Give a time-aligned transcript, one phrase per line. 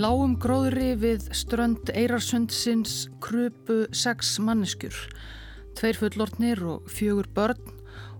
[0.00, 4.94] Lágum gróðri við strönd Eirarsundsins krupu sex manneskjur,
[5.76, 7.58] tveir fullortnir og fjögur börn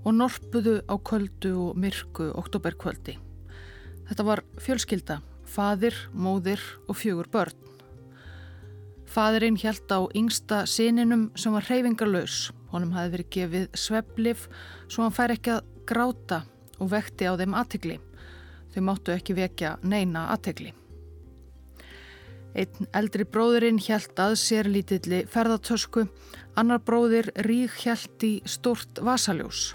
[0.02, 3.14] og norpuðu á kvöldu og myrku oktoberkvöldi.
[4.10, 7.56] Þetta var fjölskylda, fadir, móðir og fjögur börn.
[9.08, 12.50] Fadirinn hjælt á yngsta sininum sem var hreyfingarlaus.
[12.74, 14.50] Honum hafi verið gefið sveplif
[14.90, 16.42] svo hann fær ekki að gráta
[16.76, 17.96] og vekti á þeim aðtegli.
[18.74, 20.74] Þau máttu ekki vekja neina aðtegli.
[22.58, 26.06] Einn eldri bróðurinn hjælt að sér lítilli ferðartösku,
[26.58, 29.74] annar bróðir rík hjælt í stort vasaljós.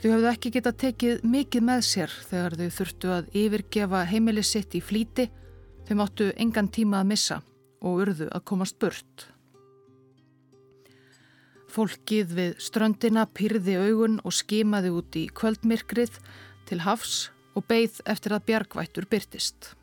[0.00, 4.74] Þau hafðu ekki geta tekið mikið með sér þegar þau þurftu að yfirgefa heimili sitt
[4.74, 5.28] í flíti.
[5.84, 7.38] Þau máttu engan tíma að missa
[7.84, 9.26] og urðu að komast burt.
[11.70, 16.16] Fólkið við ströndina pyrði augun og skimaði út í kvöldmyrkrið
[16.66, 19.74] til hafs og beigð eftir að bjargvættur byrtist.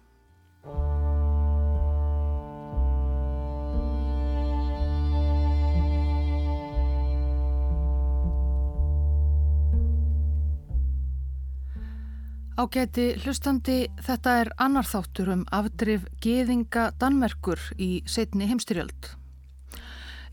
[12.58, 19.12] Ágæti hlustandi, þetta er annar þáttur um afdrif geðinga Danmerkur í setni heimstyrjöld.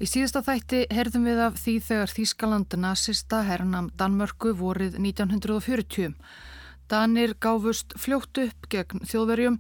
[0.00, 6.14] Í síðasta þætti herðum við af því þegar Þískaland nazista hernam Danmörku vorið 1940.
[6.88, 9.58] Danir gáfust fljótt upp gegn þjóðverjum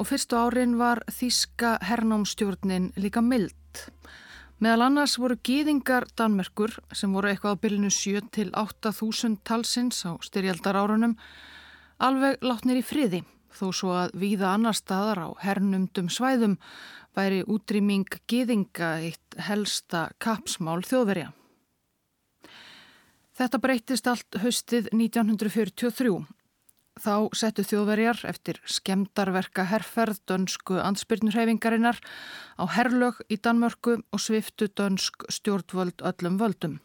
[0.00, 3.82] og fyrstu árin var Þíska hernámstjórnin líka mild.
[4.56, 10.16] Meðal annars voru geðingar Danmerkur sem voru eitthvað á bylnu 7 til 8.000 talsins á
[10.24, 11.18] styrjaldar árunum
[12.02, 13.22] alveg látnir í friði
[13.56, 16.58] þó svo að víða annar staðar á hernumdum svæðum
[17.16, 21.32] væri útrýming giðinga eitt helsta kapsmál þjóðverja.
[23.36, 26.24] Þetta breytist allt haustið 1943.
[26.96, 32.00] Þá settu þjóðverjar eftir skemdarverka herrferð dönsku ansbyrnurhefingarinnar
[32.56, 36.80] á herrlög í Danmörku og sviftu dönsk stjórnvöld öllum völdum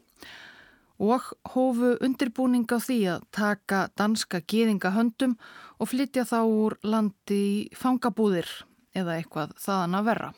[1.01, 5.33] og hófu undirbúning á því að taka danska geðinga höndum
[5.81, 8.49] og flytja þá úr landi í fangabúðir
[8.93, 10.31] eða eitthvað þaðan að verra.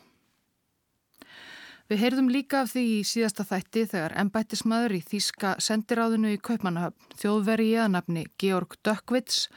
[1.92, 7.10] Við heyrðum líka af því í síðasta þætti þegar ennbættismæður í Þíska sendiráðinu í Kaupmannahöfn,
[7.20, 9.50] þjóðveri í aðnafni Georg Dökkvits,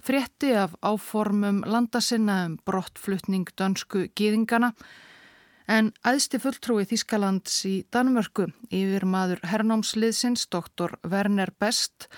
[0.00, 4.72] frétti af áformum landasinna um brottflutning dönsku geðingana
[5.64, 12.10] En æðsti fulltrúi Þískalands í Danmörku yfir maður hernámsliðsins doktor Werner Best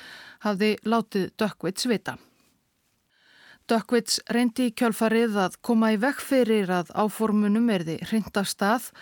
[0.42, 2.16] hafði látið Dökkvits vita.
[3.66, 8.92] Dökkvits reyndi í kjálfarið að koma í vekk fyrir að áformunum erði hrinda stað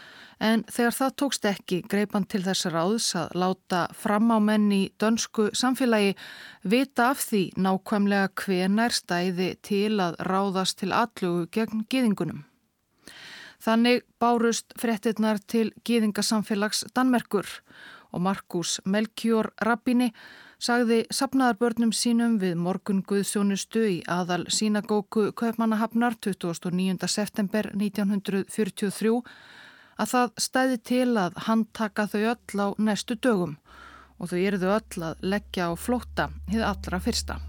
[0.40, 5.50] en þegar það tókst ekki greipan til þess ráðs að láta fram á menni dönsku
[5.56, 6.16] samfélagi
[6.64, 12.44] vita af því nákvæmlega hvenar stæði til að ráðast til allugu gegn gýðingunum.
[13.64, 17.48] Þannig bárust frettinnar til gýðingasamfélags Danmerkur
[18.12, 20.10] og Markus Melkjór Rabbini
[20.60, 27.08] sagði sapnaðarbörnum sínum við morgun Guðsjónustu í aðal sínagóku Kaupmannahafnar 29.
[27.08, 29.14] september 1943
[29.96, 33.56] að það stæði til að handtaka þau öll á næstu dögum
[34.18, 37.40] og þau erðu öll að leggja á flótta hið allra fyrsta.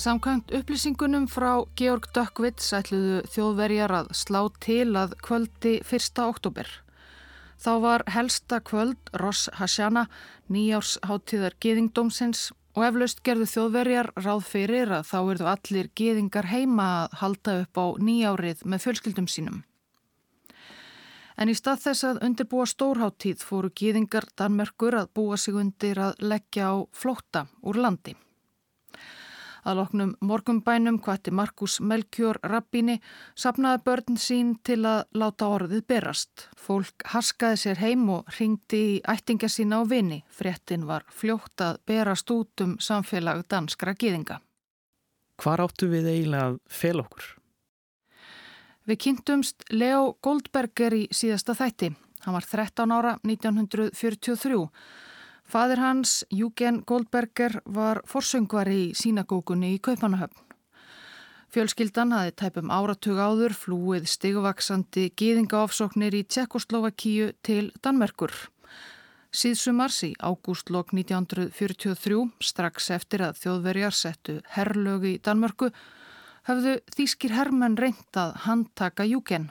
[0.00, 6.22] Samkvæmt upplýsingunum frá Georg Dökkvits ætluðu þjóðverjar að slá til að kvöldi 1.
[6.24, 6.70] oktober.
[7.60, 10.06] Þá var helsta kvöld Ross Hasjana,
[10.48, 12.46] nýjársháttíðar geðingdómsins
[12.78, 17.82] og eflaust gerðu þjóðverjar ráð fyrir að þá erðu allir geðingar heima að halda upp
[17.84, 19.60] á nýjárið með fjölskyldum sínum.
[21.36, 26.24] En í stað þess að undirbúa stórháttíð fóru geðingar Danmerkur að búa sig undir að
[26.24, 28.16] leggja á flótta úr landi.
[29.64, 32.96] Að loknum morgumbænum hvati Markus Melkjór Rabbini
[33.38, 36.46] sapnaði börn sín til að láta orðið berast.
[36.56, 40.22] Fólk haskaði sér heim og ringdi í ættinga sína á vini.
[40.28, 44.40] Frettin var fljótt að berast út um samfélag danskra gýðinga.
[45.40, 47.28] Hvar áttu við eiginlega að fel okkur?
[48.88, 51.92] Við kynntumst Leo Goldberger í síðasta þætti.
[52.24, 54.66] Hann var 13 ára 1943
[55.50, 60.44] Fadir hans, Júgen Goldberger, var forsöngvari í sínagókunni í Kaupanahöfn.
[61.50, 68.30] Fjölskyldan hafi tæpum áratug áður flúið stigvaksandi gýðingaofsóknir í Tjekkoslovakíu til Danmerkur.
[69.34, 75.72] Síðsumars í ágústlokk 1943, strax eftir að þjóðverjar settu herrlög í Danmörku,
[76.46, 79.50] hafðu þýskir herrmenn reyndað handtaka Júgen.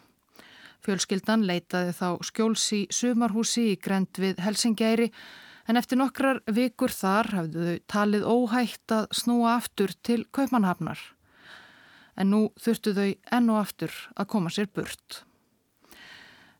[0.87, 5.11] Fjölskyldan leitaði þá skjóls í sumarhúsi í grend við Helsingæri
[5.69, 10.99] en eftir nokkrar vikur þar hafðu þau talið óhægt að snúa aftur til Kaupmannhafnar.
[12.17, 15.23] En nú þurftu þau enn og aftur að koma sér burt.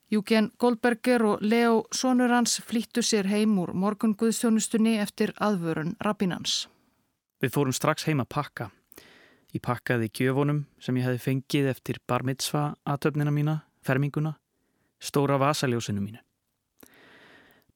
[0.10, 6.68] Júgen Goldberger og Leo Sonurans flýttu sér heim úr morgunguðstjónustunni eftir aðvörun rabbinans.
[7.42, 8.70] Við fórum strax heim að pakka.
[9.54, 14.36] Ég pakkaði gjöfunum sem ég hefði fengið eftir bar mitzva aðtöfnina mína, ferminguna,
[15.02, 16.26] stóra vasaljósinu mínu.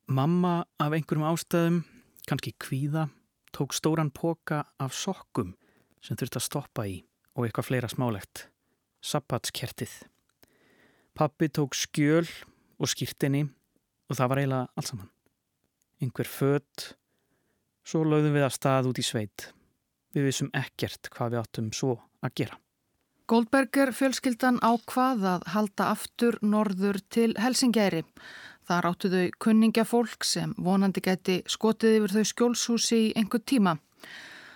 [0.08, 1.78] Mamma af einhverjum ástæðum,
[2.28, 3.08] kannski kvíða,
[3.56, 5.54] tók stóran poka af sokkum
[6.04, 6.98] sem þurfti að stoppa í
[7.38, 8.50] og eitthvað fleira smálegt.
[9.00, 9.94] Sabbatskertið.
[11.16, 12.28] Pappi tók skjöl
[12.80, 13.46] og skýrtinni
[14.10, 15.10] og það var eiginlega allt saman.
[16.04, 16.88] Einhver fött,
[17.88, 19.50] svo lögðum við að stað út í sveit.
[20.12, 22.60] Við vissum ekkert hvað við áttum svo að gera.
[23.24, 28.04] Goldberger fjölskyldan á hvað að halda aftur norður til Helsingæri.
[28.68, 33.78] Þar áttu þau kunningafólk sem vonandi geti skotið yfir þau skjólshúsi í einhver tíma.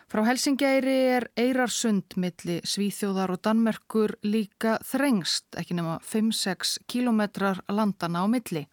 [0.07, 8.23] Frá Helsingæri er Eirarsund milli Svíþjóðar og Danmerkur líka þrengst, ekki nema 5-6 kilometrar landana
[8.23, 8.63] á milli,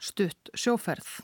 [0.00, 1.18] stutt sjóferð.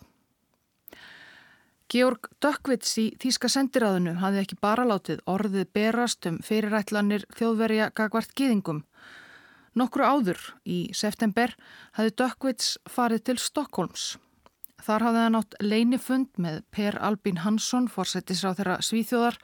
[1.89, 8.37] Georg Dökkvits í Þíska sendiráðinu hafði ekki bara látið orðið berast um fyrirætlanir þjóðverja gagvart
[8.37, 8.83] gýðingum.
[9.77, 11.53] Nokkru áður í september
[11.99, 14.05] hafði Dökkvits farið til Stokkólms.
[14.81, 19.37] Þar hafði hann átt leinifund með Per Albín Hansson, fórsættisráð þeirra Svíþjóðar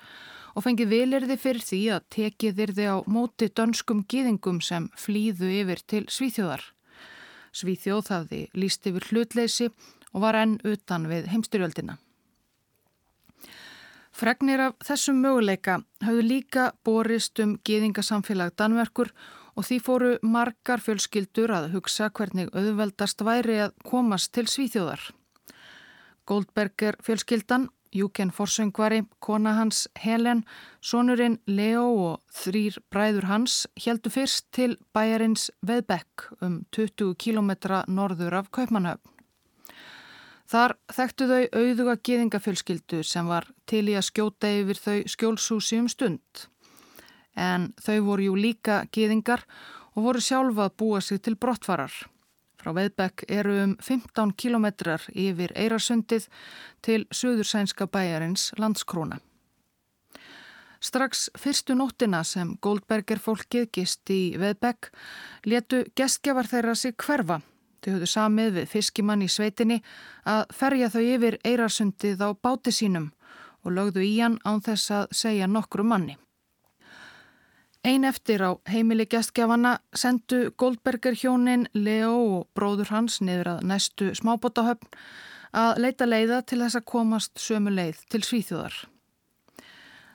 [0.56, 5.84] og fengið vilirði fyrir því að tekið þyrði á móti dönskum gýðingum sem flýðu yfir
[5.84, 6.64] til Svíþjóðar.
[7.52, 9.68] Svíþjóð hafði líst yfir hlutleysi
[10.12, 11.98] og var enn utan við heimstyrjöldina.
[14.12, 21.52] Fregnir af þessum möguleika hafðu líka borist um gýðingasamfélag Danverkur og því fóru margar fjölskyldur
[21.52, 25.10] að hugsa hvernig auðveldast væri að komast til Svíþjóðar.
[26.24, 30.46] Goldberger fjölskyldan, Júken Forsöngvari, kona hans Helen,
[30.80, 37.52] sonurinn Leo og þrýr bræður hans heldu fyrst til bæjarins Veðbekk um 20 km
[37.92, 39.04] norður af Kaupmannhöfn.
[40.48, 45.88] Þar þekktu þau auðuga geðingafjölskyldu sem var til í að skjóta yfir þau skjólsúsi um
[45.88, 46.46] stund
[47.36, 49.44] en þau voru jú líka gýðingar
[49.96, 51.92] og voru sjálfa að búa sig til brottfarar.
[52.62, 56.28] Frá Veðbekk eru um 15 kilometrar yfir Eirasundið
[56.82, 59.18] til söðursænska bæjarins landskróna.
[60.82, 64.90] Strax fyrstu nóttina sem Goldberger fólkið gist í Veðbekk
[65.46, 67.40] letu gestgjafar þeirra sig hverfa.
[67.82, 69.80] Þau höfðu samið við fiskimann í sveitinni
[70.26, 73.10] að ferja þau yfir Eirasundið á báti sínum
[73.62, 76.16] og lögðu í hann án þess að segja nokkru manni.
[77.82, 84.12] Ein eftir á heimili gestgjafana sendu Goldberger hjónin Leo og bróður hans niður að næstu
[84.14, 84.86] smábótahöfn
[85.50, 88.76] að leita leiða til þess að komast sömu leið til Svíþjóðar.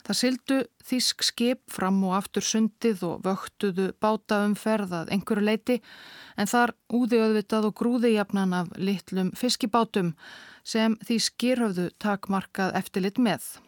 [0.08, 5.80] Það sildu þísk skip fram og aftur sundið og vöktuðu bátaumferð að einhverju leiti
[6.40, 10.14] en þar úði auðvitað og grúði jafnan af litlum fiskibátum
[10.64, 13.58] sem því skýrhöfðu takmarkað eftirlit með.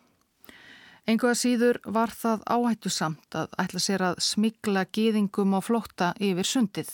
[1.11, 6.11] Engu að síður var það áhættu samt að ætla sér að smigla gýðingum á flótta
[6.23, 6.91] yfir sundið.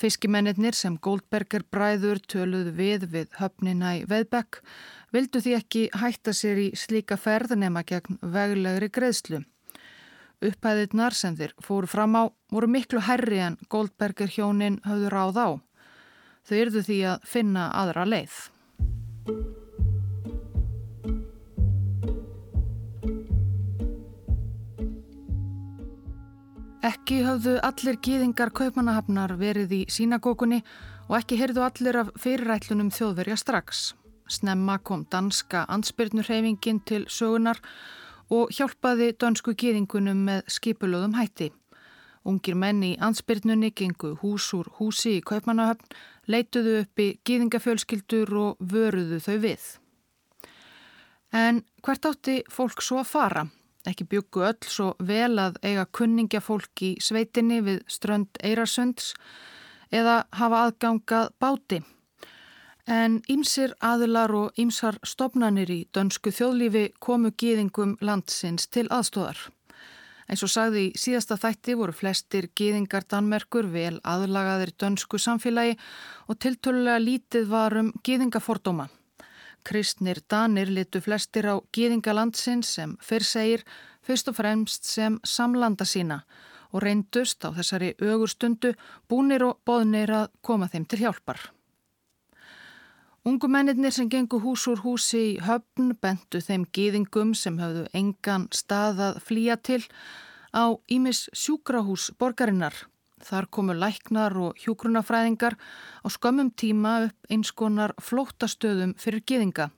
[0.00, 4.58] Fiskimennir sem Goldberger bræður töluð við við höfnina í Veðbekk
[5.14, 9.44] vildu því ekki hætta sér í slíka ferð nema gegn veglegri greiðslu.
[10.40, 15.48] Upphæðirnar sem þeir fóru fram á voru miklu herri en Goldberger hjónin höfðu ráð á.
[16.48, 18.40] Þau yrðu því að finna aðra leið.
[26.80, 30.62] Ekki höfðu allir gýðingar kaupmannahafnar verið í sínagókunni
[31.10, 33.82] og ekki heyrðu allir af fyrirætlunum þjóðverja strax.
[34.32, 37.60] Snemma kom danska ansbyrnurheyfingin til sögunar
[38.32, 41.50] og hjálpaði dönsku gýðingunum með skipulöðum hætti.
[42.24, 45.84] Ungir menni í ansbyrnunni gengu hús úr húsi í kaupmannahafn,
[46.32, 49.70] leituðu uppi gýðingafjölskyldur og vöruðu þau við.
[51.36, 53.50] En hvert átti fólk svo að fara?
[53.88, 59.14] Ekki byggu öll svo vel að eiga kunningja fólk í sveitinni við strönd Eirarsunds
[59.90, 61.80] eða hafa aðgangað báti.
[62.90, 69.48] En ímsir aðilar og ímsar stopnanir í dönsku þjóðlífi komu gýðingum landsins til aðstóðar.
[70.30, 75.76] Eins og sagði í síðasta þætti voru flestir gýðingar Danmerkur vel aðlagaðir dönsku samfélagi
[76.30, 78.86] og tiltölulega lítið varum gýðingafordóma.
[79.64, 83.64] Kristnir Danir litu flestir á gýðingalandsinn sem fyrr segir
[84.02, 86.22] fyrst og fremst sem samlanda sína
[86.72, 88.74] og reyndust á þessari ögurstundu
[89.08, 91.40] búnir og boðnir að koma þeim til hjálpar.
[93.24, 99.02] Ungumennir sem gengu hús úr húsi í höfn bentu þeim gýðingum sem höfðu engan stað
[99.10, 99.82] að flýja til
[100.56, 102.72] á Ímis sjúkrahús borgarinnar.
[103.24, 109.70] Þar komu læknar og hjúgrunafræðingar á skömmum tíma upp einskonar flóttastöðum fyrir gýðinga.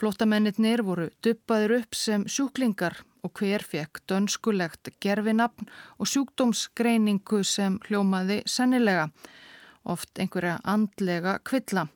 [0.00, 5.68] Flóttamennir voru duppaður upp sem sjúklingar og hver fekk dönskulegt gerfinapn
[5.98, 9.10] og sjúkdómsgreiningu sem hljómaði sennilega,
[9.84, 11.88] oft einhverja andlega kvilla.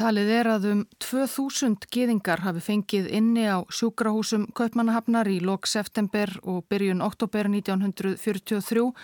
[0.00, 6.30] Talið er að um 2000 geðingar hafi fengið inni á sjúkrahúsum Kaupmannahafnar í lok september
[6.42, 9.02] og byrjun oktober 1943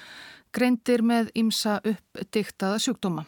[0.56, 3.26] greindir með ímsa uppdiktaða sjúkdóma.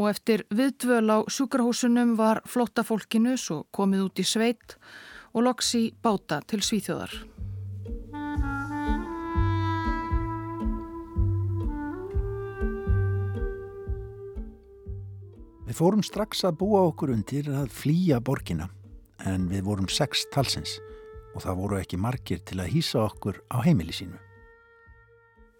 [0.00, 4.78] Og eftir viðdvöl á sjúkrahúsunum var flóttafólkinu svo komið út í sveit
[5.34, 7.12] og loks í báta til Svíþjóðar.
[15.70, 18.66] Við fórum strax að búa okkur undir að flýja borgina
[19.28, 20.80] en við vorum sex talsins
[21.36, 24.29] og það voru ekki margir til að hýsa okkur á heimili sínu.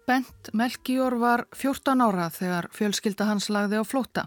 [0.07, 4.23] Bent Melkjór var 14 ára þegar fjölskylda hans lagði á flóta.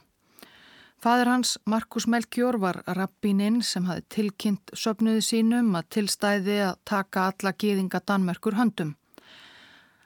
[1.02, 7.26] Fadur hans, Markus Melkjór, var rabbininn sem hafi tilkynnt söpnuði sínum að tilstæði að taka
[7.32, 8.94] alla gýðinga Danmerkur höndum.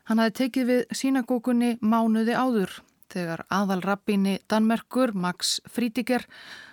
[0.08, 2.80] Hann hafi tekið við sínagókunni mánuði áður
[3.12, 6.24] þegar aðal rabbini Danmerkur, Max Frítiger,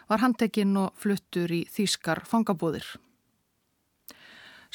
[0.07, 2.87] var handtekinn og fluttur í Þískar fangabúðir.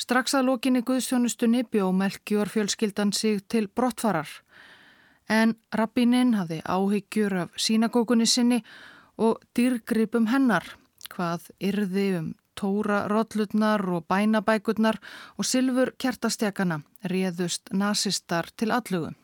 [0.00, 4.28] Strax að lokinni Guðsjónustunni bjó Melkjör fjölskyldan sig til brottfarar.
[5.28, 8.62] En rabbinin hafði áhyggjur af sínagókunni sinni
[9.20, 10.64] og dýrgripum hennar,
[11.12, 14.96] hvað yrði um tóra rótlutnar og bænabækurnar
[15.36, 19.14] og sylfur kertastekana réðust nazistar til allugum.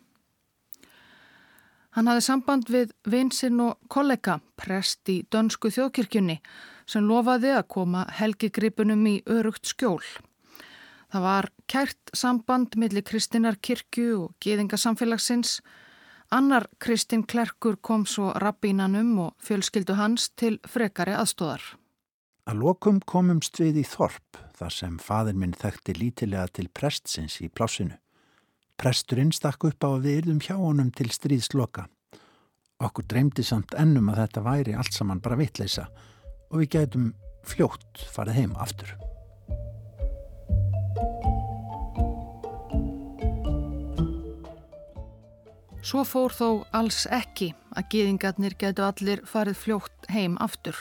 [1.97, 6.43] Hann hafði samband við vinsinn og kollega, prest í dönsku þjóðkirkjunni,
[6.85, 10.05] sem lofaði að koma helgigripunum í örugt skjól.
[11.13, 15.61] Það var kært samband millir Kristinar kirkju og geðingasamfélagsins.
[16.35, 21.63] Annar Kristinn Klerkur kom svo rabbínanum og fjölskyldu hans til frekari aðstóðar.
[22.47, 27.49] Að lokum komumst við í Þorp, þar sem fadir minn þekkti lítilega til prestsins í
[27.51, 27.95] plásinu.
[28.77, 31.87] Presturinn stakk upp á að við yrðum hjá honum til stríðsloka.
[32.83, 35.87] Okkur dreymdi samt ennum að þetta væri allt saman bara vittleisa
[36.51, 37.13] og við gætum
[37.47, 38.91] fljótt farið heim aftur.
[45.87, 50.75] Svo fór þó alls ekki að gýðingarnir getu allir farið fljótt heim aftur.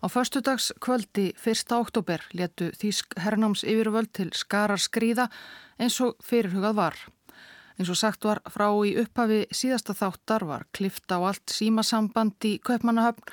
[0.00, 1.74] Á förstudags kvöldi 1.
[1.76, 5.26] oktober letu Þísk hernáms yfirvöld til skarar skrýða
[5.76, 6.96] eins og fyrirhugað var.
[7.76, 12.54] Eins og sagt var frá í upphafi síðasta þáttar var klift á allt símasamband í
[12.64, 13.28] Kaupmannahöfn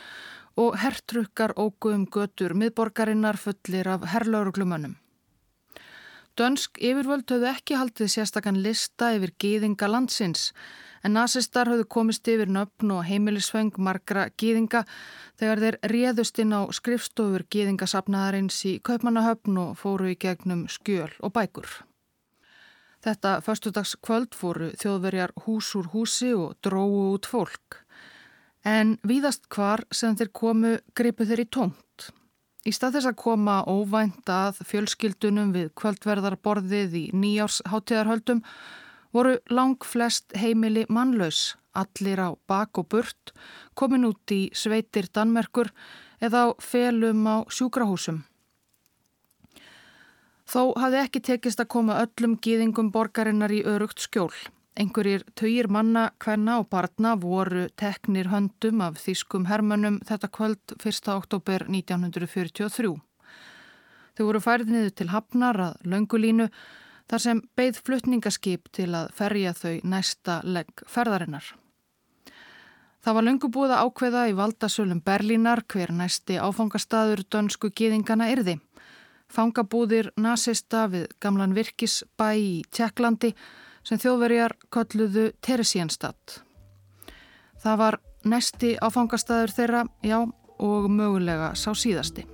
[0.59, 4.99] og herrtrukkar ógu um götur miðborgarinnar fullir af herrlauruglumönnum.
[6.35, 10.49] Dönsk yfirvöld höfðu ekki haldið sérstakann lista yfir gýðinga landsins
[11.05, 14.81] en nazistar höfðu komist yfir nöfn og heimilisfeng margra gýðinga
[15.39, 21.31] þegar þeir réðust inn á skrifstofur gýðingasapnaðarins í Kaupmannahöfn og fóru í gegnum skjöl og
[21.37, 21.69] bækur.
[23.05, 27.79] Þetta förstudags kvöld fóru þjóðverjar hús úr húsi og dróðu út fólk.
[28.65, 32.09] En víðast hvar sem þeir komu gripu þeir í tómt.
[32.65, 38.41] Í stað þess að koma óvænt að fjölskyldunum við kvöldverðarborðið í nýjársháttíðarhöldum
[39.13, 43.35] voru lang flest heimili mannlaus, allir á bak og burt,
[43.77, 45.69] komin út í sveitir Danmerkur
[46.17, 48.23] eða á felum á sjúkrahúsum.
[50.49, 54.33] Þó hafði ekki tekist að koma öllum gýðingum borgarinnar í örugt skjól.
[54.75, 61.07] Einhverjir töyir manna, kvenna og barna voru teknir höndum af þýskum hermönum þetta kvöld 1.
[61.13, 62.91] oktober 1943.
[64.15, 66.49] Þau voru færið niður til Hafnar að Laungulínu
[67.07, 71.53] þar sem beigð flutningaskip til að ferja þau næsta legg ferðarinnar.
[72.99, 78.59] Það var að ákveða í valdasölum Berlínar hver næsti áfangastadur dönsku gýðingana yrði.
[79.31, 83.31] Fangabúðir nazista við gamlan virkisbæ í Tjekklandi
[83.85, 86.39] sem þjóðverjar kolluðu Teresienstadt.
[87.61, 90.23] Það var næsti áfangastadur þeirra, já,
[90.59, 92.25] og mögulega sá síðasti.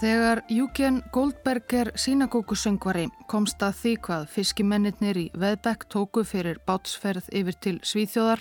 [0.00, 7.58] Þegar Júken Goldberger sínagókusöngvari komst að því hvað fiskimennir í Veðbekk tóku fyrir bátsferð yfir
[7.60, 8.40] til Svíþjóðar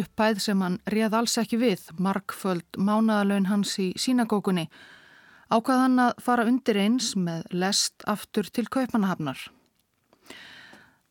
[0.00, 4.66] upphæð sem hann réð alls ekki við, markföld mánadalön hans í sínagókunni,
[5.52, 9.38] ákvað hann að fara undir eins með lest aftur til Kaupanahafnar.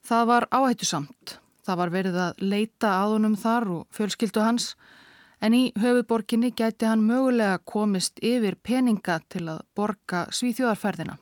[0.03, 1.37] Það var áhættu samt.
[1.63, 4.73] Það var verið að leita að honum þar og fjölskyldu hans,
[5.43, 11.17] en í höfuborginni gæti hann mögulega komist yfir peninga til að borga svíþjóðarferðina.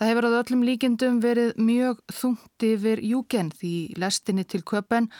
[0.00, 5.10] Það hefur að öllum líkendum verið mjög þungt yfir júgen því lestinni til köpen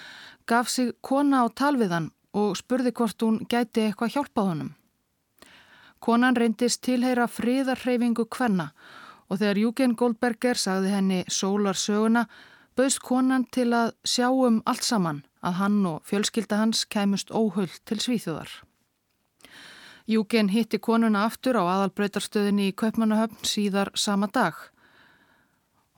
[0.50, 4.70] gaf sig kona á talviðan og spurði hvort hún gæti eitthvað hjálpað honum.
[6.00, 8.70] Konan reyndist tilheyra fríðarhreyfingu kvenna
[9.28, 12.24] og þegar Júgen Goldberger sagði henni sólar söguna
[12.78, 17.70] bauðst konan til að sjá um allt saman að hann og fjölskylda hans kæmust óhull
[17.84, 18.50] til svíþjóðar.
[20.10, 24.54] Júgen hitti konuna aftur á aðalbröytarstöðinni í Kaupmannahöfn síðar sama dag.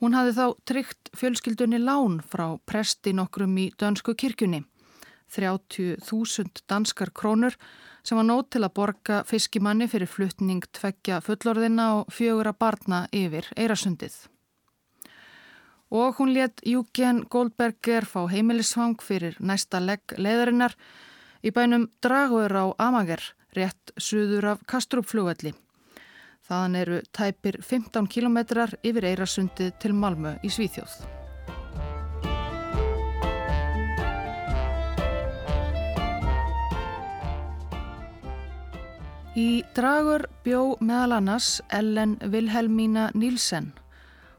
[0.03, 4.65] Hún hafði þá tryggt fjölskyldunni lán frá presti nokkrum í dönsku kirkjunni.
[5.31, 7.55] 30.000 danskar krónur
[8.03, 13.01] sem var nót til að borga fiskimanni fyrir flutning tveggja fullorðina og fjögur að barna
[13.15, 14.19] yfir Eirasundið.
[15.95, 20.75] Og hún let Júgen Goldberger fá heimilisfang fyrir næsta legg leðarinnar
[21.47, 23.23] í bænum Dragur á Amager
[23.55, 25.55] rétt suður af Kastrupflugvelli.
[26.53, 30.99] Þaðan eru tæpir 15 kilometrar yfir Eirasundið til Malmö í Svíþjóð.
[39.33, 43.73] Í dragur bjó meðal annars Ellen Vilhelmína Nílsen.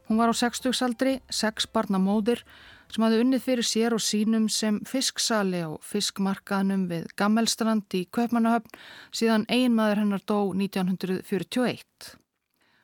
[0.05, 2.45] Hún var á 60-saldri, sex barna móðir
[2.93, 8.75] sem hafði unnið fyrir sér og sínum sem fisksali og fiskmarkaðnum við Gammelstrand í Kaupmannahöfn
[9.15, 12.13] síðan einmaður hennar dó 1941.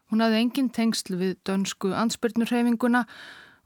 [0.09, 3.03] Hún hafði engin tengsl við dönsku ansbyrnurhefinguna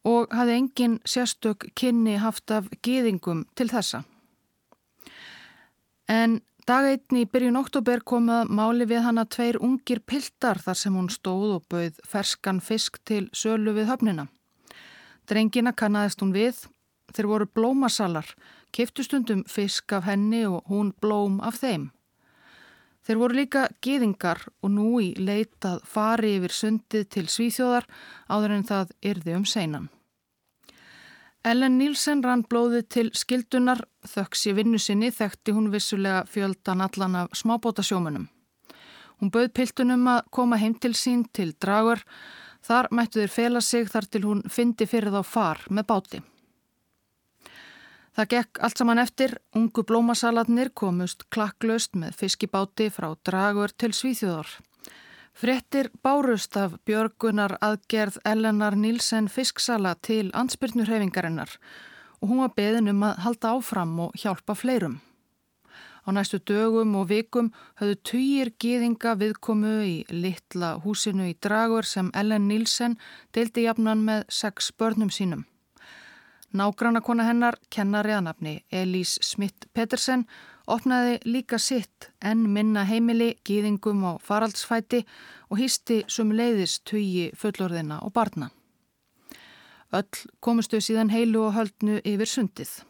[0.03, 4.03] og hafði engin sérstök kynni haft af gýðingum til þessa.
[6.12, 11.08] En dagætni í byrjun oktober komað máli við hana tveir ungir piltar þar sem hún
[11.08, 14.27] stóð og bauð ferskan fisk til sölu við höfnina.
[15.29, 16.65] Drengina kannadist hún við,
[17.13, 18.27] þeir voru blómasalar,
[18.75, 21.91] keftustundum fisk af henni og hún blóm af þeim.
[23.03, 27.88] Þeir voru líka geðingar og nú í leitað fari yfir sundið til Svíþjóðar
[28.31, 29.89] áður en það yrði um seinan.
[31.43, 37.17] Ellen Nílsen rann blóðið til skildunar, þöks í vinnu sinni þekkti hún vissulega fjöldan allan
[37.19, 38.29] af smábótasjómunum.
[39.19, 41.99] Hún bauð piltunum að koma heim til sín til dragur
[42.63, 46.21] Þar mættu þeir fela sig þar til hún fyndi fyrir þá far með báti.
[48.13, 54.52] Það gekk allt saman eftir, ungu blómasalatnir komust klakklaust með fiskibáti frá dragur til Svíþjóðar.
[55.34, 61.58] Frettir bárust af Björgunar aðgerð Elenar Nílsen fisksala til ansbyrnurhefingarinnar
[62.21, 65.02] og hún var beðin um að halda áfram og hjálpa fleirum.
[66.03, 72.11] Á næstu dögum og vikum höfðu týjir gýðinga viðkomu í litla húsinu í dragur sem
[72.13, 72.97] Ellen Nielsen
[73.33, 75.45] deildi jafnan með sex börnum sínum.
[76.53, 80.27] Nágrannakona hennar, kennariðanafni Elís Smith-Petersen,
[80.67, 85.01] opnaði líka sitt en minna heimili gýðingum á faraldsfæti
[85.49, 88.51] og hýsti sum leiðis týji fullorðina og barna.
[89.93, 92.83] Öll komustu síðan heilu og höldnu yfir sundið.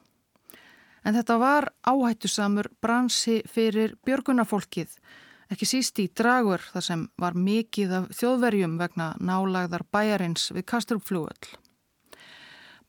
[1.04, 4.94] En þetta var áhættusamur bransi fyrir björgunafólkið,
[5.52, 11.52] ekki síst í dragur þar sem var mikið af þjóðverjum vegna nálagðar bæjarins við Kastrupflúöll.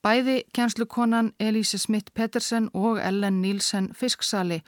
[0.05, 4.61] Bæði kjænslukonan Elise Smith-Pettersen og Ellen Nielsen Fisksali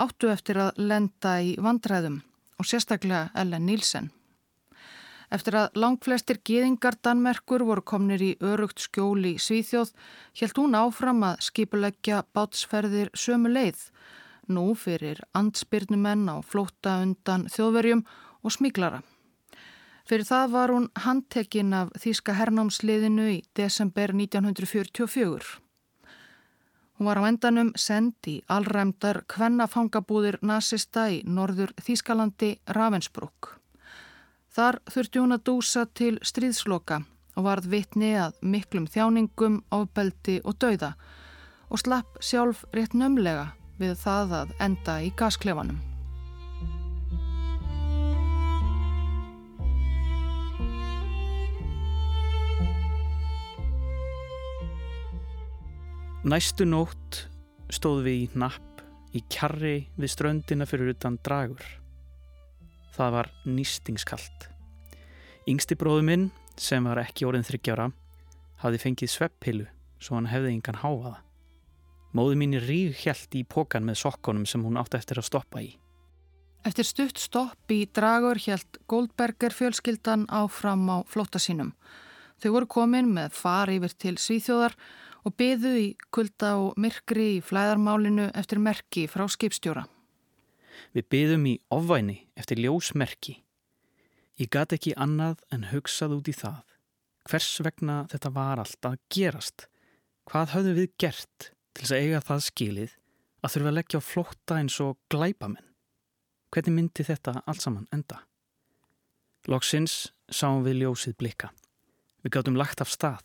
[0.00, 2.22] áttu eftir að lenda í vandræðum
[2.58, 4.08] og sérstaklega Ellen Nielsen.
[5.28, 9.90] Eftir að langflestir geðingar Danmerkur voru komnir í örugt skjóli Svíþjóð,
[10.40, 13.82] helt hún áfram að skipuleggja bátsferðir sömu leið,
[14.48, 18.06] nú fyrir andspyrnumenn á flóta undan þjóðverjum
[18.40, 19.02] og smíklara.
[20.08, 25.58] Fyrir það var hún handtekinn af Þíska hernámsliðinu í desember 1944.
[26.96, 33.57] Hún var á endanum send í allræmdar kvennafangabúðir nazista í norður Þískalandi Ravensbrück.
[34.58, 36.96] Þar þurfti hún að dúsa til stríðsloka
[37.38, 40.96] og varð vitni að miklum þjáningum, ábeldi og dauða
[41.70, 45.78] og slapp sjálf rétt nömlega við það að enda í gasklefanum.
[56.26, 57.28] Næstu nótt
[57.70, 61.62] stóð við í napp í kjarri við ströndina fyrir utan dragur.
[62.98, 64.48] Það var nýstingskalt.
[65.46, 67.92] Yngsti bróðu minn, sem var ekki orðin þryggjára,
[68.58, 69.66] hafði fengið sveppilu
[70.02, 71.14] svo hann hefði yngan háaða.
[72.16, 75.74] Móðu mín ríg hjælt í pókan með sokkonum sem hún átti eftir að stoppa í.
[76.66, 81.74] Eftir stutt stopp í dragur hjælt Goldberger fjölskyldan áfram á flótta sínum.
[82.42, 84.74] Þau voru komin með far yfir til Svíþjóðar
[85.26, 89.86] og byðu í kulda og myrkri í flæðarmálinu eftir merki frá skipstjóra.
[90.96, 93.38] Við byðum í ofvæni eftir ljósmerki.
[94.38, 96.62] Ég gati ekki annað en hugsað út í það.
[97.28, 99.66] Hvers vegna þetta var allt að gerast?
[100.28, 102.92] Hvað höfðum við gert til þess að eiga það skilið
[103.42, 105.66] að þurfa að leggja á flótta eins og glæpamenn?
[106.48, 108.22] Hvernig myndi þetta allt saman enda?
[109.48, 111.50] Lóksins sáum við ljósið blikka.
[112.22, 113.24] Við gáttum lagt af stað.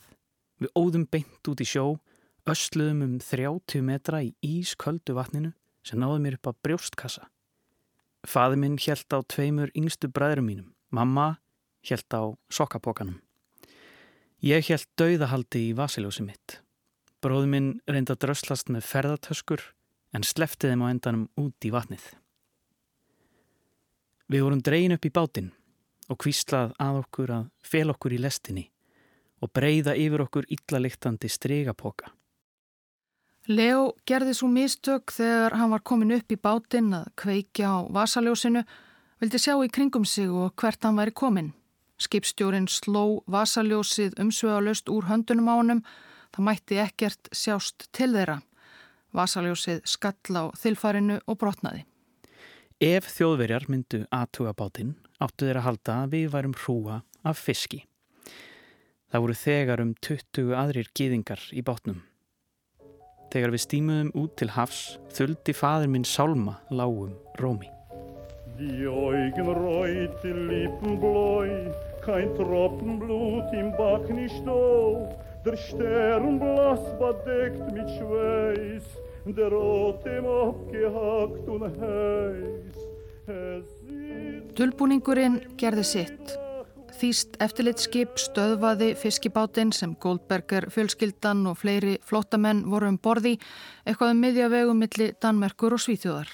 [0.62, 2.00] Við óðum beint út í sjó,
[2.48, 7.28] ösluðum um 30 metra í ísköldu vatninu sem náði mér upp á brjóstkassa.
[8.24, 10.68] Faði minn hjælt á tveimur yngstu bræðurum mínum.
[10.92, 11.38] Mamma
[11.84, 13.20] hjælt á sokkapokanum.
[14.44, 16.60] Ég hjælt dauðahaldi í vasiljósi mitt.
[17.24, 19.62] Bróði minn reynda að dröslast með ferðartöskur
[20.16, 22.04] en slefti þeim á endanum út í vatnið.
[24.32, 25.52] Við vorum dreyin upp í bátinn
[26.12, 28.66] og kvíslað að okkur að fel okkur í lestinni
[29.44, 32.12] og breyða yfir okkur illaliktandi stregapoka.
[33.52, 38.62] Leo gerði svo mistök þegar hann var komin upp í bátinn að kveikja á vasaljósinu,
[39.20, 41.50] vildi sjá í kringum sig og hvert hann væri komin.
[42.00, 45.82] Skipstjórin sló vasaljósið umsvegalöst úr höndunum á honum,
[46.32, 48.38] það mætti ekkert sjást til þeirra.
[49.12, 51.84] Vasaljósið skall á þilfarinu og brotnaði.
[52.80, 57.84] Ef þjóðverjar myndu aðtuga bátinn, áttu þeir að halda að við værum hrúa af fiski.
[59.12, 62.02] Það voru þegar um 20 aðrir gýðingar í bátnum.
[63.34, 64.82] Þegar við stýmuðum út til hafs
[65.18, 67.66] þuldi fadur minn sálma lágum rómi.
[68.60, 71.72] Die Augen reut, die Lippen bläu,
[72.06, 75.16] kein Tropfen Blut im Backni stov,
[75.48, 78.86] der Stern blass bedeckt mit Schweiß,
[79.26, 82.78] der Rotem abgehakt und heiß.
[84.54, 86.38] Dölbúningurinn gerði sitt.
[86.94, 93.34] Þýst eftirlitskip stöðvaði fiskibátinn sem Goldberger, fjölskyldan og fleiri flottamenn voru um borði
[93.84, 96.30] eitthvað um miðjavegum millir Danmerkur og Svíþjóðar.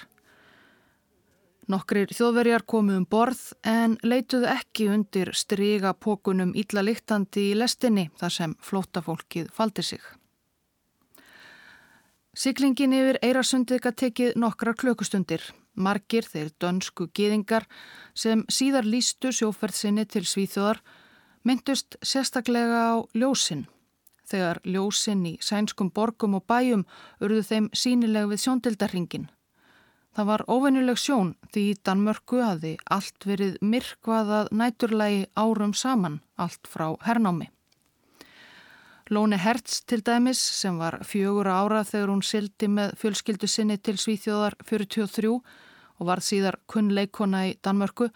[1.69, 8.08] Nokkrir þjóðverjar komu um borð en leituðu ekki undir stryga pókunum ítla líktandi í lestinni
[8.17, 10.02] þar sem flottafólkið faldi sig.
[12.34, 15.43] Siglingin yfir Eirasundið tekið nokkra klökustundir.
[15.75, 17.67] Margir þeir dönsku gýðingar
[18.13, 20.82] sem síðar lístu sjóferðsinni til Svíþjóðar
[21.43, 23.67] myndust sérstaklega á ljósinn.
[24.29, 26.86] Þegar ljósinn í sænskum borgum og bæjum
[27.21, 29.29] urðu þeim sínileg við sjóndildarringin.
[30.15, 36.67] Það var óvennileg sjón því í Danmörku hafi allt verið myrkvaðað næturlægi árum saman, allt
[36.67, 37.49] frá hernámi.
[39.10, 43.95] Lóni Hertz til dæmis sem var fjögur ára þegar hún sildi með fjölskyldu sinni til
[43.98, 48.12] Svíþjóðar 43 og var síðar kunnleikona í Danmörku,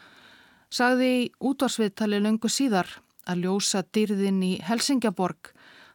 [0.69, 2.93] sagði í útvarsviðtali löngu síðar
[3.25, 5.49] að ljósa dýrðin í Helsingjaborg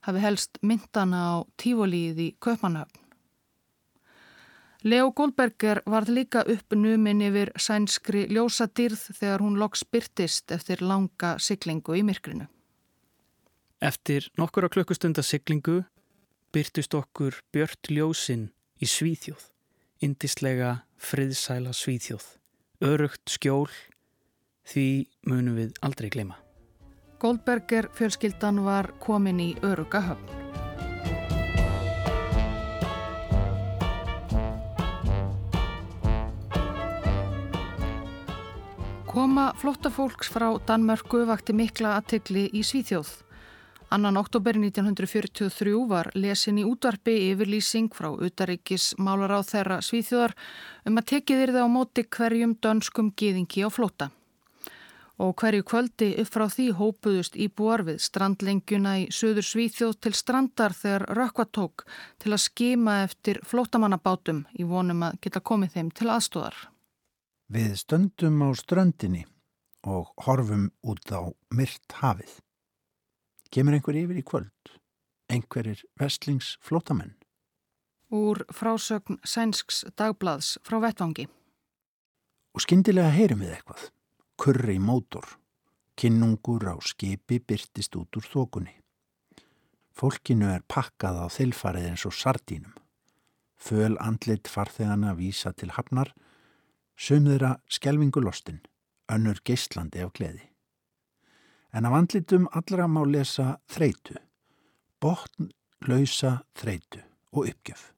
[0.09, 2.99] hafi helst myndana á tífolíð í Köpmanöfn.
[4.83, 10.83] Leo Goldberger varð líka upp numinn yfir sænskri ljósa dýrð þegar hún loks byrtist eftir
[10.83, 12.51] langa siglingu í myrkrinu.
[13.81, 15.83] Eftir nokkura klukkustunda siglingu
[16.53, 18.51] byrtist okkur Björn Ljósinn
[18.83, 19.53] í Svíþjóð
[20.05, 22.25] indislega friðsæla svíþjóð.
[22.85, 23.71] Örugt skjól,
[24.69, 24.88] því
[25.27, 26.38] munum við aldrei glema.
[27.19, 30.37] Goldberger fjölskyldan var komin í öruga höfn.
[39.09, 43.28] Koma flottafólks frá Danmörku vakti mikla aðtegli í Svíþjóð.
[43.90, 50.35] Annan oktober 1943 var lesin í útvarpi yfirlýsing frá utaríkis málar á þeirra svíþjóðar
[50.90, 54.11] um að tekið þeirra á móti hverjum dönskum gýðingi á flóta.
[55.24, 60.77] Og hverju kvöldi upp frá því hópuðust íbúar við strandlengjuna í söður svíþjóð til strandar
[60.77, 61.87] þegar rökkvatók
[62.20, 66.59] til að skima eftir flótamannabátum í vonum að geta komið þeim til aðstóðar.
[67.48, 69.24] Við stöndum á ströndinni
[69.88, 71.24] og horfum út á
[71.57, 72.37] myrt hafið.
[73.49, 74.73] Kemur einhver yfir í kvöld?
[75.33, 77.15] Einhverir vestlingsflótamenn?
[78.13, 81.25] Úr frásögn Sænsks dagblads frá Vettvangi.
[82.53, 83.87] Og skindilega heyrum við eitthvað.
[84.41, 85.25] Kurri í mótor.
[85.99, 88.77] Kinnungur á skipi byrtist út úr þokunni.
[89.97, 92.77] Fólkinu er pakkað á þilfarið eins og sardínum.
[93.57, 96.13] Föl andlit farþegana vísa til hafnar,
[96.95, 98.61] sömðira skelvingulostin,
[99.11, 100.49] önnur geislandi af gleði
[101.72, 104.16] en af andlitum allra má lesa þreitu,
[105.00, 105.50] botn,
[105.87, 107.02] lausa, þreitu
[107.33, 107.92] og uppgjöf.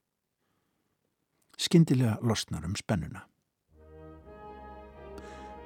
[1.58, 3.26] Skindilega losnar um spennuna.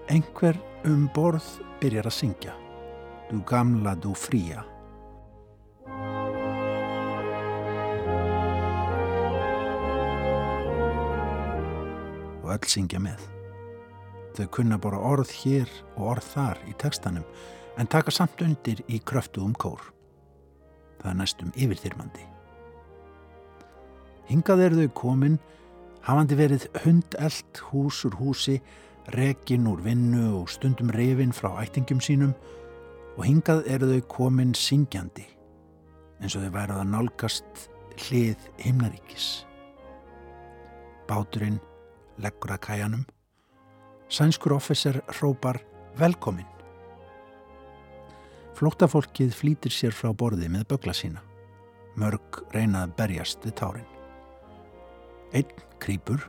[0.09, 1.47] Engver um borð
[1.81, 2.55] byrjar að syngja.
[3.31, 4.61] Du gamla, du fría.
[12.45, 13.23] Og öll syngja með.
[14.37, 17.25] Þau kunna bara orð hér og orð þar í tekstanum
[17.79, 19.81] en taka samt undir í kröftu um kór.
[21.01, 22.25] Það er næstum yfirþyrmandi.
[24.31, 25.39] Hingað eru þau komin,
[26.07, 28.61] hafandi verið hundelt hús úr húsi,
[29.13, 32.33] rekin úr vinnu og stundum reyfin frá ættingum sínum
[33.19, 35.27] og hingað eru þau komin syngjandi,
[36.23, 37.69] eins og þau værið að nálgast
[38.07, 39.29] hlið himnaríkis.
[41.05, 41.61] Báturinn
[42.23, 43.05] leggur að kæjanum,
[44.09, 45.61] sænskur officer hrópar
[46.01, 46.54] velkomin.
[48.55, 51.23] Flóttafólkið flýtir sér frá borði með bögla sína.
[51.99, 53.89] Mörg reynað berjast við tárin.
[55.35, 56.23] Einn krýpur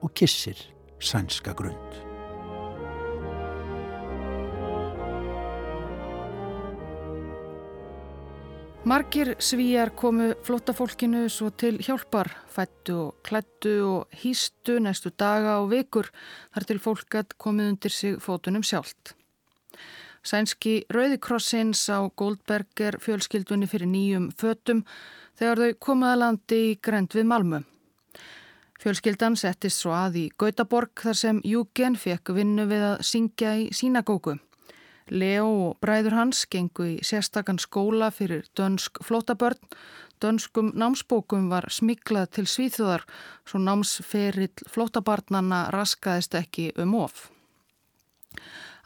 [0.00, 0.60] og kissir
[1.02, 1.98] sænska grund.
[8.86, 15.72] Margir svíjar komu flóttafólkinu svo til hjálpar, fættu og klættu og hýstu næstu daga og
[15.74, 16.08] vikur
[16.54, 19.18] þar til fólkat komið undir sig fótunum sjálft.
[20.20, 24.84] Sænski Rauðikrossins á Goldberger fjölskyldunni fyrir nýjum fötum
[25.40, 27.62] þegar þau komaða landi í grend við Malmö.
[28.80, 33.66] Fjölskyldan settist svo að í Gautaborg þar sem Júgen fekk vinnu við að syngja í
[33.76, 34.38] sínagóku.
[35.10, 39.58] Leo og bræður hans gengu í sérstakann skóla fyrir dönsk flótabörn.
[40.20, 43.04] Dönskum námsbókum var smiklað til svíþjóðar
[43.48, 47.30] svo námsferill flótabarnanna raskaðist ekki um of.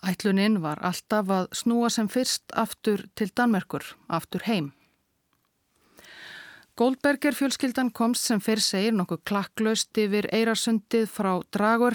[0.05, 4.73] Ætluninn var alltaf að snúa sem fyrst aftur til Danmerkur, aftur heim.
[6.77, 11.95] Goldberger fjölskyldan komst sem fyrr segir nokkuð klakklaust yfir eirasundið frá Dragur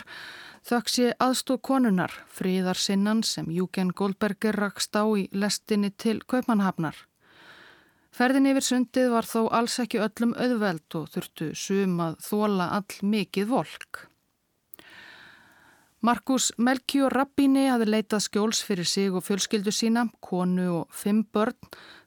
[0.70, 6.96] þökk sé aðstóð konunar, fríðarsinnan sem Júgen Goldberger rakst á í lestinni til Kaupmannhafnar.
[8.16, 13.12] Ferðin yfir sundið var þó alls ekki öllum auðveld og þurftu sum að þóla all
[13.14, 14.09] mikið volk.
[16.00, 21.58] Markus Melchior Rabbini hafði leitað skjóls fyrir sig og fjölskyldu sína, konu og fimm börn,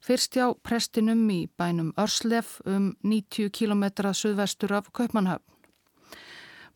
[0.00, 3.84] fyrst hjá prestinum í bænum Örslef um 90 km
[4.16, 5.44] suðvestur af Kaupmannhöfn.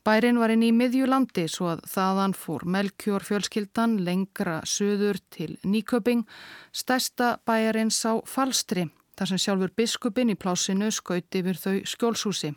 [0.05, 6.21] Bærin var inn í miðjulandi svo að þaðan fór Melchior fjölskyldan lengra suður til Nýköping,
[6.69, 12.53] stærsta bæjarins á Falstri, þar sem sjálfur biskupin í plásinu skauti yfir þau skjólshúsi.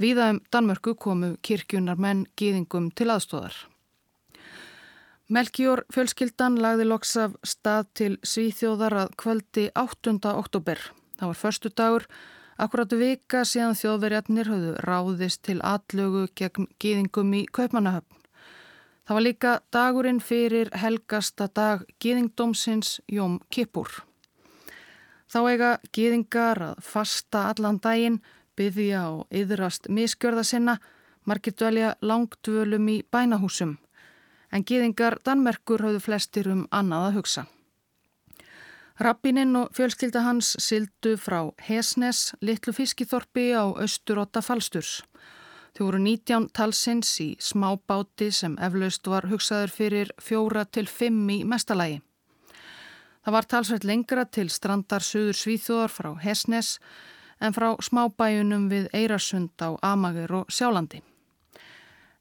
[0.00, 3.52] Víða um Danmörku komu kirkjunar menn gýðingum til aðstóðar.
[5.28, 10.16] Melkjór fjölskyldan lagði loks af stað til Svíþjóðar að kvöldi 8.
[10.32, 10.80] oktober.
[11.20, 12.06] Það var förstu dagur,
[12.56, 18.24] akkurát vika síðan þjóðverjarnir höfðu ráðist til atlögu gegn gýðingum í Kaupmannahöfn.
[19.04, 24.00] Það var líka dagurinn fyrir helgasta dag gýðingdómsins Jóm Kippur.
[25.28, 28.22] Þá eiga gýðingar að fasta allan daginn
[28.58, 30.78] byðja og yðrast miskjörða sinna,
[31.24, 33.76] margir dvelja langdvölum í bænahúsum,
[34.50, 37.46] en gýðingar Danmerkur hafðu flestir um annað að hugsa.
[39.00, 44.98] Rabbininn og fjölskylda hans sildu frá Hesnes, litlu fiskiþorpi á austurotta falsturs.
[45.72, 51.38] Þau voru 19 talsins í smábáti sem eflaust var hugsaður fyrir fjóra til fimm í
[51.48, 52.02] mestalagi.
[53.24, 56.78] Það var talsveit lengra til strandar Suður Svíþjóðar frá Hesnes
[57.40, 61.02] en frá smábæjunum við Eirasund á Amager og Sjálandi.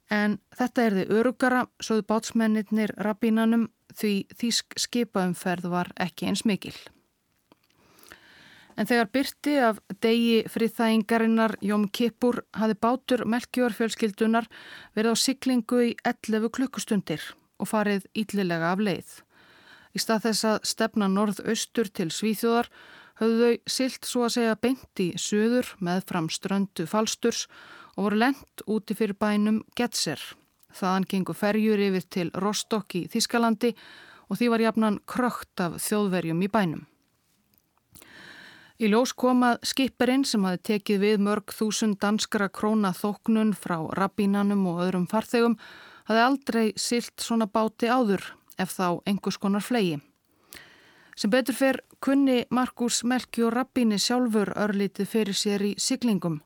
[0.09, 6.75] En þetta er þið örugara, sögðu bátsmennir rabbínanum því þýsk skipaumferð var ekki eins mikil.
[8.79, 14.47] En þegar byrti af degi friðþægingarinnar Jóm Kippur hafi bátur melkjórfjölskyldunar
[14.95, 17.25] verið á siklingu í 11 klukkustundir
[17.59, 19.09] og farið íllilega af leið.
[19.91, 22.69] Í stað þess að stefna norðaustur til Svíþjóðar
[23.19, 27.47] höfðu þau silt svo að segja beint í söður með fram ströndu falsturs
[27.95, 30.21] og voru lendt úti fyrir bænum Getser.
[30.75, 33.73] Þaðan gengur ferjur yfir til Rostock í Þískalandi
[34.29, 36.85] og því var jafnan krökt af þjóðverjum í bænum.
[38.79, 44.61] Í ljós komað skipperinn sem hafi tekið við mörg þúsund danskara króna þóknun frá rabbínanum
[44.71, 45.57] og öðrum farþegum
[46.07, 48.23] hafi aldrei silt svona báti áður
[48.55, 49.99] ef þá einhvers konar flegi.
[51.19, 56.37] Sem betur fyrr kunni Markus Melki og Rabbini sjálfur örlítið fyrir sér í siglingum.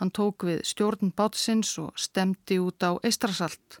[0.00, 3.76] Hann tók við stjórn bátsins og stemdi út á eistrasalt.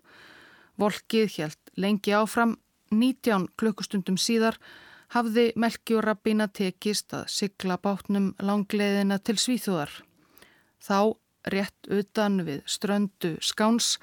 [0.76, 2.58] Volkið hjælt lengi áfram,
[2.92, 4.60] 19 klukkustundum síðar
[5.16, 10.02] hafði Melki og Rabbina tekist að sigla bátnum langleðina til Svíþjóðar.
[10.84, 11.16] Þá
[11.48, 13.94] rétt utan við ströndu skáns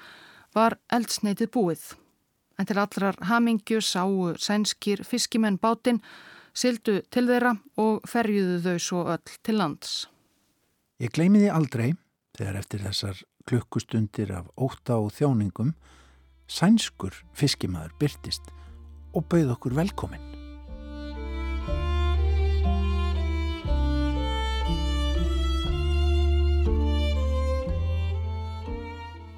[0.50, 1.92] var eldsneitið búið.
[2.58, 6.02] En til allrar hamingju sáu sænskir fiskimenn bátinn,
[6.54, 10.04] sildu til þeirra og ferjuðu þau svo öll til lands.
[11.02, 11.88] Ég gleymi því aldrei,
[12.38, 15.74] þegar eftir þessar klukkustundir af óta og þjóningum,
[16.46, 18.54] sænskur fiskimaður byrtist
[19.14, 20.33] og bauð okkur velkominn.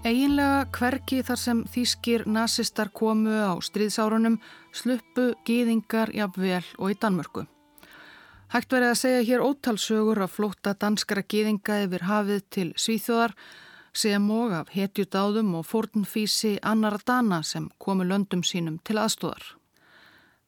[0.07, 4.37] Eginlega hverki þar sem þýskir nazistar komu á stríðsárunum
[4.71, 7.43] sluppu gýðingar jafnvel og í Danmörku.
[8.55, 13.35] Hægt verið að segja hér ótalsögur af flótta danskara gýðinga yfir hafið til Svíþjóðar
[13.97, 19.57] sem og af hetjudáðum og fórnfísi annara dana sem komu löndum sínum til aðstóðar.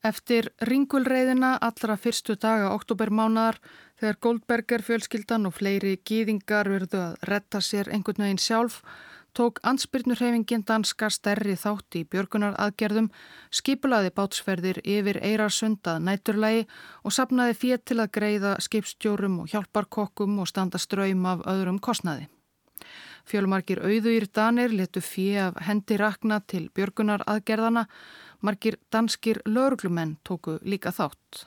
[0.07, 3.59] Eftir ringulreiðina allra fyrstu daga oktobermánaðar
[3.99, 8.85] þegar Goldberger fjölskyldan og fleiri gýðingar verðu að retta sér einhvern veginn sjálf
[9.39, 13.07] tók ansbyrnurhefingin danska stærri þátt í björgunar aðgerðum,
[13.55, 16.65] skipulaði bátsferðir yfir eirarsundað næturlægi
[17.05, 22.27] og sapnaði fétt til að greiða skipstjórum og hjálparkokkum og standa ströym af öðrum kostnaði.
[23.29, 27.87] Fjölumarkir auðuýr danir letu fjö af hendi rakna til björgunar aðgerðana,
[28.43, 31.47] markir danskir lauruglumenn tóku líka þátt.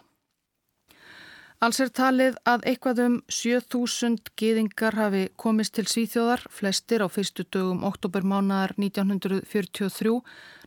[1.62, 7.46] Alls er talið að eitthvað um 7000 geðingar hafi komist til Svíþjóðar, flestir á fyrstu
[7.54, 10.16] dögum oktobermánaðar 1943,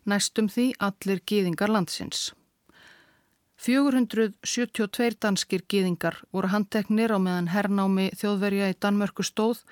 [0.06, 2.28] næstum því allir geðingar landsins.
[3.58, 9.66] 472 danskir geðingar voru handteknir á meðan hernámi þjóðverja í Danmörku stóð,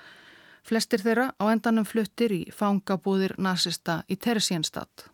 [0.67, 5.07] flestir þeirra á endanum fluttir í fangabúðir nazista í Teresínstad.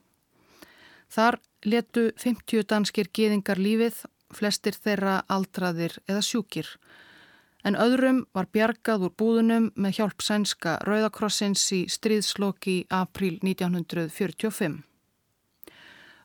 [1.14, 1.38] Þar
[1.70, 6.68] letu 50 danskir geðingar lífið flestir þeirra aldraðir eða sjúkir.
[7.68, 14.80] En öðrum var bjargað úr búðunum með hjálp sænska Rauðakrossins í stríðsloki april 1945.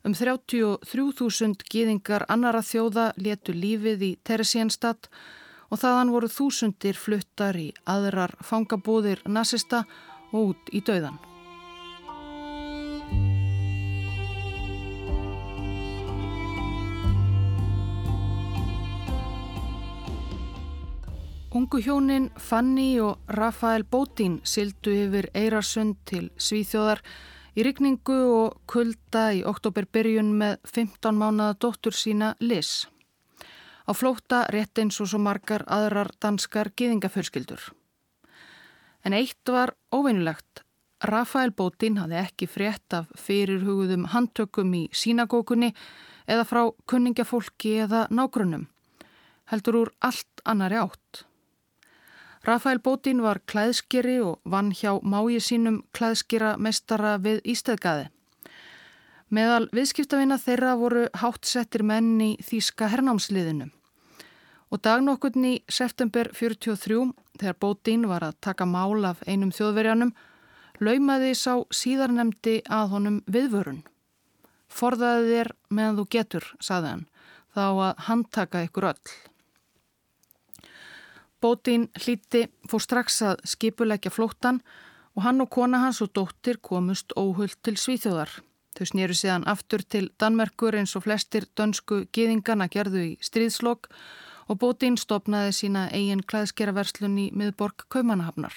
[0.05, 5.09] Um 33.000 gýðingar annara þjóða letu lífið í Teresínstad
[5.73, 9.87] og þaðan voru þúsundir fluttar í aðrar fangabúðir nazista
[10.31, 11.34] og út í dauðan.
[21.55, 26.99] Ungu hjónin Fanny og Rafael Bótín sildu yfir Eirarsund til Svíþjóðar
[27.55, 32.89] í rigningu og kulda í oktoberbyrjun með 15 mánada dóttur sína Liz.
[33.87, 37.63] Á flóta rétt eins og svo margar aðrar danskar giðingafölskyldur.
[39.07, 40.65] En eitt var óvinnulegt.
[41.07, 45.71] Rafael Bótín hafði ekki frétt af fyrirhugðum handtökum í sínagókunni
[46.27, 48.67] eða frá kunningafólki eða nágrunum.
[49.55, 51.23] Heldur úr allt annari átt.
[52.45, 58.11] Rafael Bótín var klæðskeri og vann hjá mági sínum klæðskera mestara við Ístæðgæði.
[59.33, 63.71] Meðal viðskiptavina þeirra voru hátsettir menn í Þíska hernámsliðinu.
[64.69, 67.09] Og dagnokkurni september 43,
[67.41, 70.13] þegar Bótín var að taka mál af einum þjóðverjanum,
[70.85, 73.87] laumaði sá síðarnemdi að honum viðvörun.
[74.69, 77.07] Forðaði þér meðan þú getur, saði hann,
[77.57, 79.15] þá að handtaka ykkur öll.
[81.45, 84.63] Bótin hlíti fór strax að skipulegja flóttan
[85.13, 88.31] og hann og kona hans og dóttir komust óhullt til Svíþjóðar.
[88.73, 93.91] Þau snýru síðan aftur til Danmerkur eins og flestir dönsku geðingana gerðu í stríðslokk
[94.49, 98.57] og Bótin stopnaði sína eigin klæðskeraverslun í miðborg Kaumanahafnar.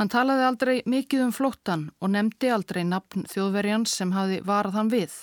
[0.00, 4.96] Hann talaði aldrei mikið um flóttan og nefndi aldrei nafn þjóðverjans sem hafi varað hann
[4.96, 5.20] við.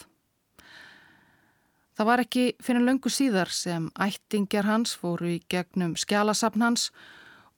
[1.98, 6.88] Það var ekki fyrir löngu síðar sem ættingjar hans fóru í gegnum skjálasapn hans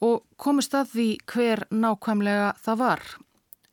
[0.04, 3.04] og komist að því hver nákvæmlega það var.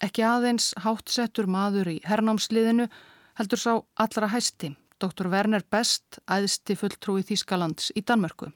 [0.05, 2.89] Ekki aðeins hátsettur maður í hernámsliðinu
[3.41, 5.31] heldur sá allra hæsti, Dr.
[5.33, 8.51] Werner Best, æðsti fulltrúi Þískalands í Danmörku.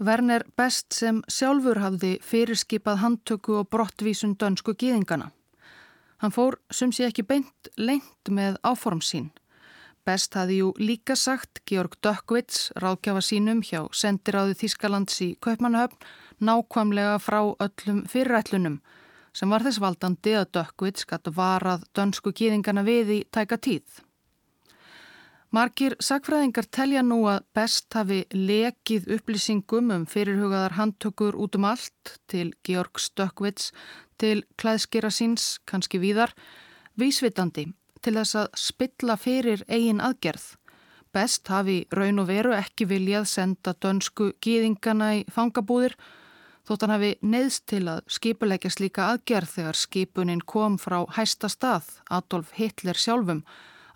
[0.00, 5.28] Werner Best sem sjálfur hafði fyrirskipað handtöku og brottvísun dönsku gíðingana.
[6.24, 9.28] Hann fór sem sé ekki beint lengt með áform sín
[10.04, 15.98] Best hafi jú líka sagt Georg Dökkvits, ráðgjafa sínum hjá sendiráðu Þískalands í Kaupmannahöfn,
[16.40, 18.78] nákvæmlega frá öllum fyrirætlunum
[19.36, 24.00] sem var þess valdandi að Dökkvits gatt varað dönsku gýðingana við í tæka tíð.
[25.50, 32.14] Markir sakfræðingar telja nú að Best hafi lekið upplýsingum um fyrirhugaðar handtökur út um allt
[32.30, 33.72] til Georg Dökkvits,
[34.16, 36.32] til klæðskera síns, kannski víðar,
[36.96, 37.66] vísvitandi
[38.02, 40.46] til þess að spilla fyrir eigin aðgerð.
[41.10, 45.96] Best hafi raun og veru ekki viljað senda dönsku gýðingana í fangabúðir
[46.68, 51.88] þótt hann hafi neðst til að skipuleikja slíka aðgerð þegar skipunin kom frá hæsta stað,
[52.10, 53.42] Adolf Hitler sjálfum,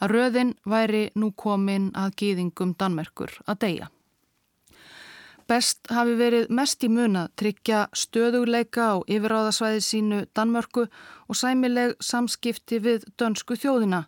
[0.02, 3.93] að röðin væri nú komin að gýðingum Danmerkur að deyja.
[5.44, 12.78] Best hafi verið mest í muna tryggja stöðuleika á yfiráðasvæði sínu Danmörku og sæmileg samskipti
[12.80, 14.06] við dönsku þjóðina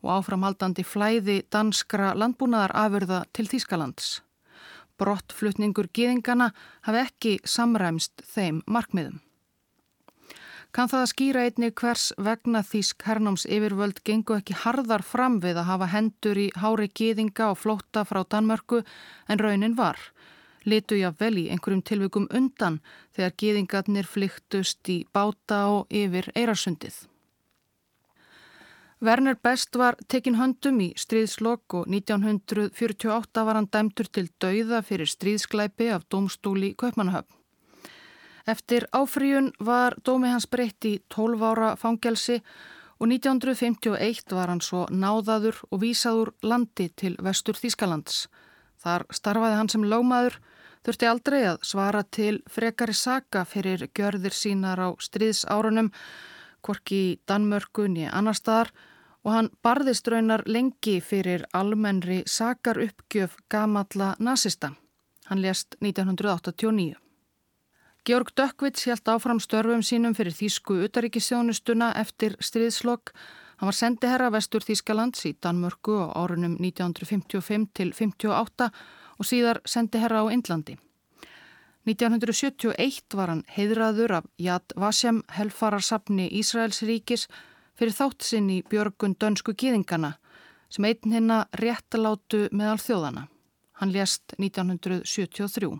[0.00, 4.22] og áframhaldandi flæði danskra landbúnaðar afurða til Þýskalands.
[4.96, 6.54] Brottflutningur gýðingana
[6.88, 9.20] hafi ekki samræmst þeim markmiðum.
[10.72, 15.60] Kan það að skýra einni hvers vegna Þýsk hernáms yfirvöld gengu ekki harðar fram við
[15.60, 18.80] að hafa hendur í hári gýðinga og flótta frá Danmörku
[19.28, 20.00] en raunin var–
[20.68, 22.80] litu jáfnvel í einhverjum tilvikum undan
[23.16, 27.06] þegar gýðingarnir flyktust í báta og yfir eirarsundið.
[29.00, 35.06] Werner Best var tekinn höndum í stríðslokk og 1948 var hann dæmtur til dauða fyrir
[35.06, 37.30] stríðsklæpi af domstóli Kaupmannahöfn.
[38.48, 42.40] Eftir áfríun var dómi hans breytt í 12 ára fangelsi
[42.98, 48.26] og 1951 var hann svo náðaður og vísaður landi til vestur Þískalands.
[48.82, 50.40] Þar starfaði hann sem lögmaður
[50.86, 55.90] þurfti aldrei að svara til frekari saka fyrir gjörðir sínar á stríðsárunum,
[56.62, 58.72] hvorki í Danmörkun í annar staðar
[59.24, 64.72] og hann barðist raunar lengi fyrir almennri sakar uppgjöf gamalla nazista.
[65.28, 66.96] Hann lést 1989.
[68.08, 73.12] Georg Dökkvits held áfram störfum sínum fyrir Þísku utaríkisjónustuna eftir stríðslokk.
[73.58, 78.70] Hann var sendiherra vestur Þískalands í Danmörku á árunum 1955 til 1958
[79.18, 80.78] og síðar sendi herra á Indlandi.
[81.88, 87.26] 1971 var hann heiðraður af Yad Vashem helfararsafni Ísraels ríkis
[87.78, 90.16] fyrir þátt sinn í björgun dönsku gýðingana
[90.68, 93.28] sem einn hinna réttalátu meðal þjóðana.
[93.80, 95.78] Hann lést 1973.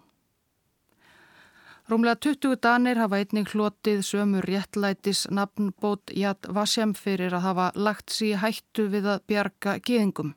[1.89, 8.13] Rúmlega 20 danir hafa einnig hlotið sömur réttlætis nafnbót Yad Vashem fyrir að hafa lagt
[8.13, 10.35] síð hættu við að bjarga gýðingum.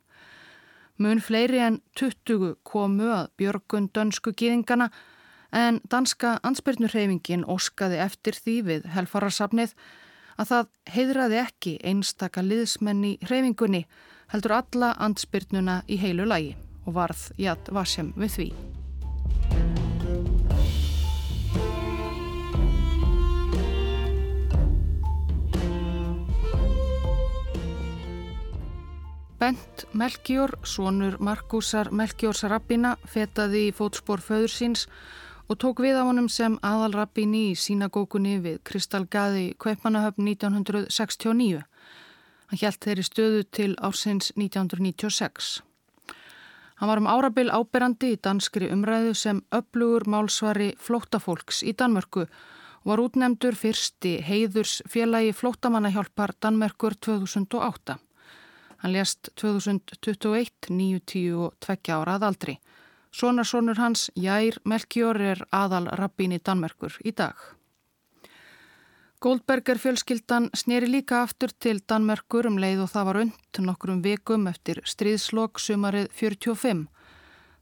[1.02, 4.92] Mun fleiri en 20 komu að björgun dönsku gýðingana
[5.52, 9.74] en danska ansbyrnurheimingin óskaði eftir því við helfararsafnið
[10.38, 13.86] að það heidraði ekki einstaka liðsmenn í hreyfingunni
[14.34, 16.54] heldur alla ansbyrnuna í heilu lagi
[16.86, 18.48] og varð jætt vasem við því.
[29.42, 34.84] Bent Melkjór, sonur Markusar Melkjórs rabbina, fetaði í fótspór föður síns
[35.50, 41.64] og tók við á honum sem aðalrabbini í sínagókunni við Kristalgaði Kveipmannahöfn 1969.
[42.52, 45.50] Hann hjælt þeirri stöðu til ársins 1996.
[46.78, 52.94] Hann var um árabil áberandi í danskri umræðu sem upplugur málsvari flóttafólks í Danmörku og
[52.94, 57.98] var útnemdur fyrsti heiðurs félagi flóttamannahjálpar Danmerkur 2008.
[58.82, 62.60] Hann lést 2021, 90 og 20 ára að aldri.
[63.14, 67.36] Sonarsonur hans, Jær Melkjór, er aðal rabbin í Danmerkur í dag.
[69.22, 74.48] Goldberger fjölskyldan sneri líka aftur til Danmerkur um leið og það var und nokkrum vikum
[74.50, 76.88] eftir stríðslokk sumarið 45.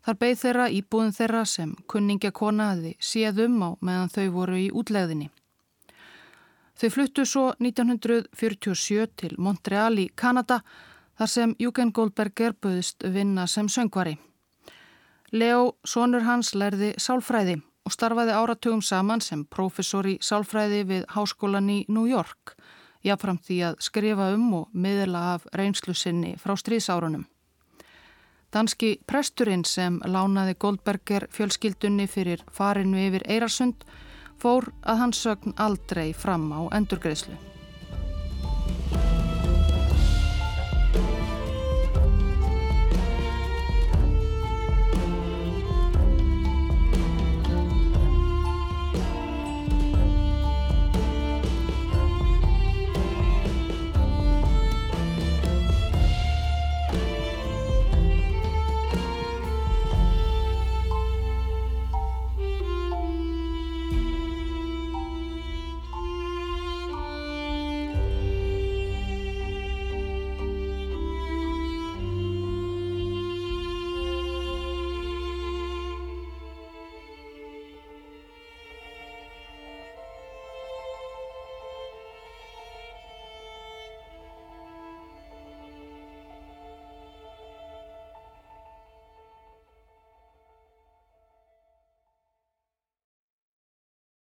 [0.06, 5.28] Þar beigð þeirra íbúðin þeirra sem kunningja konaði séðum á meðan þau voru í útlegðinni.
[6.80, 10.62] Þau fluttu svo 1947 til Montreal í Kanada
[11.20, 14.16] þar sem Júken Goldberger buðist vinna sem söngvari.
[15.36, 21.68] Leo, sonur hans, lærði sálfræði og starfaði áratugum saman sem professor í sálfræði við háskólan
[21.70, 22.56] í New York,
[23.04, 27.28] jáfnframt því að skrifa um og miðla af reynslu sinni frá stríðsárunum.
[28.50, 33.86] Danski presturinn sem lánaði Goldberger fjölskyldunni fyrir farinu yfir Eirarsund
[34.42, 37.38] fór að hans sögn aldrei fram á endurgreðslu.